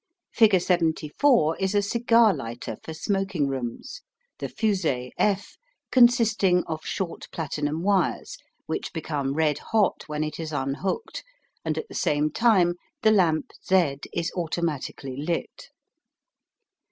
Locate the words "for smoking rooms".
2.81-4.01